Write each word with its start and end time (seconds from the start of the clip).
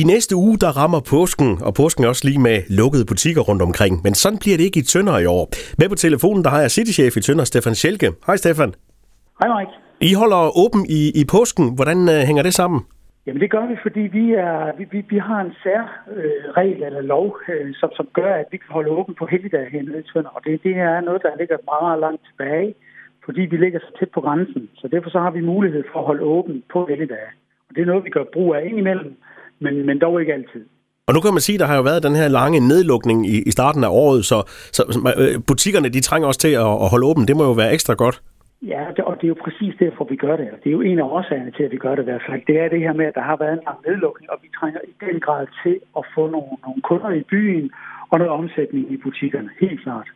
I 0.00 0.02
næste 0.14 0.34
uge, 0.36 0.56
der 0.64 0.70
rammer 0.80 1.00
påsken, 1.14 1.50
og 1.66 1.72
påsken 1.80 2.02
er 2.04 2.08
også 2.08 2.24
lige 2.28 2.42
med 2.48 2.58
lukkede 2.80 3.04
butikker 3.10 3.42
rundt 3.48 3.62
omkring. 3.68 3.94
Men 4.04 4.14
sådan 4.22 4.38
bliver 4.42 4.56
det 4.58 4.64
ikke 4.68 4.80
i 4.82 4.88
Tønder 4.92 5.16
i 5.24 5.26
år. 5.36 5.44
Med 5.80 5.88
på 5.92 5.98
telefonen, 6.04 6.42
der 6.44 6.50
har 6.54 6.60
jeg 6.64 6.70
citychef 6.76 7.12
i 7.16 7.22
Tønder, 7.26 7.44
Stefan 7.50 7.76
Schelke. 7.80 8.08
Hej 8.28 8.36
Stefan. 8.42 8.70
Hej 9.40 9.48
Mike. 9.54 9.72
I 10.10 10.10
holder 10.20 10.40
åben 10.62 10.82
i, 10.98 11.00
i 11.20 11.22
påsken. 11.34 11.66
Hvordan 11.78 11.98
uh, 12.14 12.18
hænger 12.28 12.42
det 12.48 12.54
sammen? 12.60 12.80
Jamen 13.26 13.40
det 13.42 13.50
gør 13.54 13.64
vi, 13.70 13.76
fordi 13.86 14.02
vi, 14.18 14.24
er, 14.46 14.76
vi, 14.78 14.84
vi, 14.92 15.00
vi 15.14 15.18
har 15.28 15.40
en 15.46 15.52
sær 15.62 15.82
øh, 16.16 16.42
regel 16.58 16.80
eller 16.88 17.02
lov, 17.14 17.28
øh, 17.52 17.74
som, 17.80 17.90
som 17.98 18.06
gør, 18.18 18.32
at 18.42 18.48
vi 18.52 18.56
kan 18.62 18.70
holde 18.76 18.90
åben 18.98 19.14
på 19.20 19.24
helligdag 19.32 19.66
hernede 19.72 20.00
i 20.02 20.08
Tønder. 20.12 20.32
Og 20.36 20.40
det, 20.44 20.62
det 20.66 20.74
er 20.88 21.00
noget, 21.08 21.22
der 21.26 21.40
ligger 21.40 21.56
meget, 21.70 21.84
meget 21.88 22.00
langt 22.06 22.22
tilbage, 22.28 22.68
fordi 23.24 23.42
vi 23.52 23.56
ligger 23.56 23.80
så 23.80 23.90
tæt 23.98 24.10
på 24.14 24.20
grænsen. 24.26 24.62
Så 24.80 24.88
derfor 24.94 25.10
så 25.10 25.18
har 25.24 25.32
vi 25.36 25.50
mulighed 25.52 25.82
for 25.92 25.98
at 26.00 26.06
holde 26.10 26.24
åben 26.36 26.56
på 26.72 26.86
helligdage. 26.90 27.30
Og 27.68 27.72
det 27.74 27.80
er 27.82 27.90
noget, 27.90 28.04
vi 28.04 28.10
gør 28.10 28.32
brug 28.34 28.54
af 28.54 28.62
indimellem, 28.70 29.12
men, 29.60 29.86
men 29.86 29.98
dog 29.98 30.20
ikke 30.20 30.34
altid. 30.34 30.64
Og 31.08 31.14
nu 31.14 31.20
kan 31.20 31.32
man 31.32 31.40
sige, 31.40 31.56
at 31.56 31.60
der 31.60 31.66
har 31.66 31.76
jo 31.76 31.82
været 31.82 32.02
den 32.02 32.16
her 32.20 32.28
lange 32.28 32.60
nedlukning 32.72 33.18
i, 33.34 33.36
i 33.48 33.50
starten 33.50 33.84
af 33.84 33.88
året, 34.04 34.24
så, 34.24 34.38
så 34.76 34.82
øh, 35.22 35.34
butikkerne 35.46 35.88
de 35.88 36.00
trænger 36.00 36.26
også 36.28 36.40
til 36.40 36.54
at, 36.64 36.72
at 36.84 36.88
holde 36.92 37.06
åben. 37.06 37.28
Det 37.28 37.36
må 37.36 37.44
jo 37.44 37.52
være 37.52 37.72
ekstra 37.72 37.94
godt. 37.94 38.16
Ja, 38.62 38.82
og 39.10 39.14
det 39.18 39.24
er 39.24 39.32
jo 39.34 39.40
præcis 39.46 39.74
derfor, 39.84 40.02
vi 40.12 40.16
gør 40.16 40.36
det. 40.36 40.46
Det 40.62 40.68
er 40.70 40.76
jo 40.78 40.80
en 40.90 40.98
af 40.98 41.06
årsagerne 41.16 41.52
til, 41.56 41.62
at 41.66 41.72
vi 41.74 41.80
gør 41.84 41.94
det 41.94 42.02
i 42.02 42.08
hvert 42.10 42.24
fald. 42.28 42.40
Det 42.46 42.56
er 42.62 42.68
det 42.74 42.80
her 42.86 42.94
med, 43.00 43.06
at 43.10 43.14
der 43.14 43.24
har 43.30 43.36
været 43.42 43.54
en 43.58 43.64
lang 43.68 43.78
nedlukning, 43.86 44.26
og 44.32 44.38
vi 44.42 44.48
trænger 44.58 44.80
i 44.90 44.94
den 45.06 45.16
grad 45.26 45.46
til 45.62 45.76
at 45.98 46.02
få 46.14 46.22
nogle, 46.34 46.52
nogle 46.66 46.80
kunder 46.88 47.10
i 47.20 47.22
byen 47.32 47.70
og 48.10 48.18
noget 48.18 48.32
omsætning 48.40 48.84
i 48.94 48.96
butikkerne. 49.04 49.50
Helt 49.60 49.80
klart. 49.84 50.08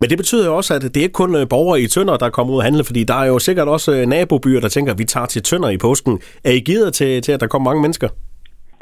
Men 0.00 0.10
det 0.10 0.18
betyder 0.18 0.46
jo 0.48 0.56
også, 0.56 0.74
at 0.74 0.82
det 0.82 0.96
er 0.96 1.06
ikke 1.08 1.20
kun 1.22 1.32
øh, 1.40 1.48
borgere 1.54 1.80
i 1.80 1.86
Tønder, 1.86 2.16
der 2.16 2.30
kommer 2.30 2.52
ud 2.52 2.58
og 2.58 2.64
handle, 2.64 2.84
fordi 2.84 3.04
der 3.04 3.18
er 3.22 3.26
jo 3.32 3.38
sikkert 3.38 3.68
også 3.68 3.90
øh, 3.96 4.06
nabobyer, 4.06 4.60
der 4.60 4.68
tænker, 4.68 4.92
at 4.92 4.98
vi 4.98 5.04
tager 5.04 5.26
til 5.26 5.42
Tønder 5.42 5.70
i 5.70 5.78
påsken. 5.86 6.14
Er 6.44 6.52
I 6.58 6.60
givet 6.70 6.94
til, 6.94 7.22
til, 7.22 7.32
at 7.32 7.40
der 7.40 7.46
kommer 7.46 7.70
mange 7.70 7.82
mennesker? 7.82 8.08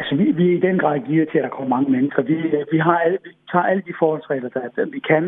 Altså, 0.02 0.16
vi, 0.20 0.27
vi 0.38 0.45
er 0.51 0.56
i 0.56 0.66
den 0.69 0.79
grad 0.83 0.98
givet 1.09 1.29
til, 1.29 1.38
at 1.38 1.45
der 1.45 1.56
kommer 1.56 1.77
mange 1.77 1.91
mennesker. 1.97 2.23
Vi, 2.23 2.37
vi, 2.73 2.79
har 2.79 2.98
alle, 3.05 3.19
vi 3.24 3.30
tager 3.52 3.69
alle 3.70 3.83
de 3.88 3.95
forholdsregler, 3.98 4.48
der, 4.48 4.64
der 4.77 4.84
vi 4.97 5.00
kan, 5.12 5.25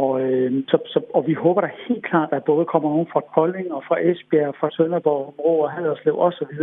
og, 0.00 0.10
øh, 0.22 0.50
så, 0.70 0.76
så, 0.92 0.98
og 1.16 1.22
vi 1.28 1.34
håber 1.34 1.60
da 1.60 1.68
helt 1.88 2.04
klart, 2.10 2.28
at 2.32 2.44
både 2.44 2.64
kommer 2.72 2.88
nogen 2.94 3.08
fra 3.12 3.22
Kolding 3.34 3.68
og 3.76 3.82
fra 3.88 3.96
Esbjerg, 4.08 4.54
fra 4.60 4.68
Sønderborg, 4.76 5.34
Rå 5.44 5.54
og 5.64 5.70
Haderslev 5.70 6.16
osv. 6.26 6.54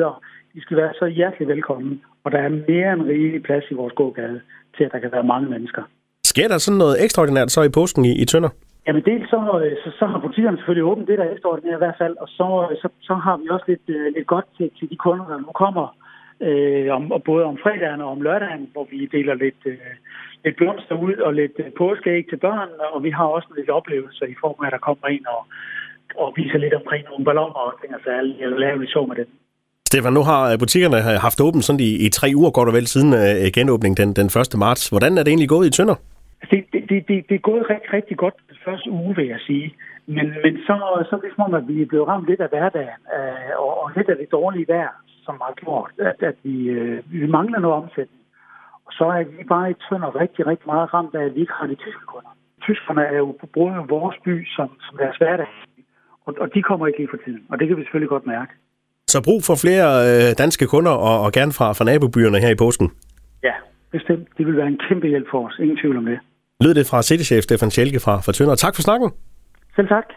De 0.53 0.61
skal 0.61 0.77
være 0.77 0.93
så 0.99 1.05
hjertelig 1.05 1.47
velkommen, 1.47 2.01
og 2.23 2.31
der 2.31 2.39
er 2.47 2.49
mere 2.49 2.93
end 2.93 3.03
rigelig 3.11 3.43
plads 3.43 3.65
i 3.71 3.73
vores 3.73 3.93
gågade 3.93 4.41
til, 4.75 4.83
at 4.83 4.91
der 4.91 4.99
kan 4.99 5.11
være 5.11 5.23
mange 5.33 5.49
mennesker. 5.49 5.83
Sker 6.23 6.47
der 6.47 6.57
sådan 6.57 6.77
noget 6.77 7.03
ekstraordinært 7.03 7.51
så 7.51 7.61
i 7.63 7.75
påsken 7.79 8.05
i, 8.05 8.13
i 8.21 8.25
Tønder? 8.25 8.49
Jamen 8.87 9.03
dels 9.05 9.29
så, 9.29 9.39
så, 9.83 9.89
så 9.99 10.05
har 10.05 10.19
butikkerne 10.19 10.57
selvfølgelig 10.57 10.89
åbent, 10.91 11.07
det 11.07 11.17
der 11.17 11.23
er 11.23 11.33
ekstraordinært 11.33 11.79
i 11.79 11.83
hvert 11.85 11.99
fald, 12.01 12.15
og 12.23 12.27
så, 12.27 12.47
så, 12.81 12.87
så 13.01 13.13
har 13.13 13.37
vi 13.37 13.45
også 13.49 13.65
lidt, 13.67 13.85
øh, 13.87 14.13
lidt 14.15 14.27
godt 14.27 14.45
til, 14.57 14.69
til 14.79 14.89
de 14.89 14.95
kunder, 14.95 15.25
der 15.31 15.37
nu 15.37 15.51
kommer, 15.63 15.85
øh, 16.41 16.95
om, 16.95 17.11
og 17.11 17.23
både 17.23 17.43
om 17.45 17.57
fredagen 17.63 18.01
og 18.01 18.09
om 18.09 18.21
lørdagen, 18.21 18.69
hvor 18.73 18.87
vi 18.91 19.09
deler 19.15 19.33
lidt, 19.33 19.61
øh, 19.65 19.77
lidt 20.45 20.55
blomster 20.55 20.95
ud 20.95 21.13
og 21.13 21.33
lidt 21.33 21.55
øh, 21.59 21.65
påskeæg 21.77 22.25
til 22.29 22.37
børn, 22.37 22.69
og 22.93 23.03
vi 23.03 23.09
har 23.09 23.25
også 23.25 23.49
lidt 23.57 23.69
oplevelser 23.69 24.25
i 24.25 24.35
form 24.41 24.55
af, 24.61 24.67
at 24.67 24.71
der 24.71 24.87
kommer 24.87 25.07
ind 25.07 25.25
og, 25.25 25.41
og 26.15 26.33
viser 26.35 26.57
lidt 26.57 26.73
omkring 26.73 27.03
nogle 27.09 27.25
balloner 27.25 27.61
og 27.67 27.73
ting 27.81 27.95
og 27.95 28.01
så 28.03 28.09
jeg 28.39 28.49
laver 28.49 28.77
lidt 28.77 28.91
sjov 28.91 29.07
med 29.07 29.15
det. 29.15 29.27
Stefan, 29.89 30.13
nu 30.13 30.23
har 30.31 30.57
butikkerne 30.63 30.97
haft 31.25 31.41
åbent 31.41 31.63
sådan 31.63 31.79
i, 31.89 31.91
i 32.05 32.09
tre 32.09 32.27
uger 32.39 32.51
godt 32.51 32.69
og 32.69 32.75
vel 32.77 32.87
siden 32.87 33.11
øh, 33.21 33.51
genåbningen 33.57 33.97
den, 34.01 34.09
den 34.19 34.27
1. 34.41 34.59
marts. 34.65 34.89
Hvordan 34.89 35.11
er 35.17 35.23
det 35.23 35.31
egentlig 35.31 35.49
gået 35.55 35.67
i 35.67 35.75
Tønder? 35.77 35.97
Det, 36.51 36.59
det, 36.73 36.81
det, 36.89 36.99
det, 37.07 37.17
det 37.29 37.35
er 37.35 37.49
gået 37.51 37.69
rigtig, 37.69 37.93
rigtig 37.93 38.17
godt 38.17 38.35
den 38.49 38.57
første 38.65 38.89
uge, 38.91 39.15
vil 39.15 39.27
jeg 39.27 39.41
sige. 39.47 39.67
Men, 40.15 40.27
men 40.43 40.53
så, 40.67 40.75
så 41.09 41.15
er 41.15 41.21
det 41.25 41.31
som 41.35 41.43
om, 41.47 41.53
at 41.53 41.67
vi 41.67 41.81
er 41.81 41.85
blevet 41.91 42.07
ramt 42.07 42.27
lidt 42.29 42.41
af 42.45 42.49
hverdagen 42.49 43.01
øh, 43.15 43.51
og, 43.63 43.71
og 43.81 43.91
lidt 43.97 44.09
af 44.09 44.17
det 44.21 44.31
dårlige 44.31 44.67
vejr, 44.67 44.93
som 45.27 45.35
har 45.45 45.53
gjort, 45.63 45.91
at, 46.09 46.19
at 46.29 46.37
vi, 46.45 46.55
øh, 46.77 46.97
vi 47.11 47.27
mangler 47.37 47.59
noget 47.59 47.77
omsætning. 47.83 48.23
Og 48.87 48.91
så 48.97 49.05
er 49.17 49.23
vi 49.23 49.43
bare 49.53 49.71
i 49.71 49.75
Tønder 49.85 50.11
rigtig, 50.21 50.41
rigtig 50.51 50.67
meget 50.73 50.87
ramt 50.93 51.15
af, 51.19 51.23
at 51.27 51.35
vi 51.35 51.39
ikke 51.43 51.57
har 51.59 51.67
de 51.67 51.75
tyske 51.85 52.05
kunder. 52.13 52.31
Tyskerne 52.67 53.03
er 53.13 53.17
jo 53.23 53.29
på 53.41 53.45
bruger 53.53 53.85
vores 53.95 54.17
by 54.25 54.35
som, 54.55 54.69
som 54.85 54.93
deres 55.01 55.17
hverdag, 55.21 55.51
og, 56.25 56.31
og 56.43 56.47
de 56.53 56.61
kommer 56.69 56.87
ikke 56.87 56.99
lige 56.99 57.13
for 57.13 57.21
tiden, 57.25 57.43
og 57.49 57.55
det 57.59 57.67
kan 57.67 57.77
vi 57.77 57.83
selvfølgelig 57.83 58.13
godt 58.15 58.25
mærke. 58.35 58.51
Så 59.13 59.17
brug 59.27 59.39
for 59.47 59.55
flere 59.65 59.87
øh, 60.07 60.29
danske 60.43 60.65
kunder, 60.73 60.91
og, 61.07 61.15
og 61.25 61.29
gerne 61.37 61.53
fra, 61.57 61.67
fra 61.77 61.85
nabobyerne 61.89 62.39
her 62.43 62.51
i 62.55 62.61
påsken? 62.63 62.87
Ja, 63.43 63.55
bestemt. 63.91 64.27
Det 64.37 64.43
vil 64.47 64.57
være 64.57 64.67
en 64.67 64.79
kæmpe 64.87 65.07
hjælp 65.07 65.27
for 65.31 65.39
os. 65.47 65.55
Ingen 65.59 65.77
tvivl 65.81 65.97
om 65.97 66.05
det. 66.05 66.19
Lød 66.61 66.73
det 66.73 66.85
fra 66.91 67.01
Citychef 67.01 67.43
Stefan 67.43 67.71
Schelke 67.71 67.99
fra, 68.05 68.15
fra 68.25 68.31
Tønder. 68.31 68.55
Tak 68.55 68.75
for 68.75 68.81
snakken. 68.81 69.09
Selv 69.75 69.87
tak. 69.87 70.07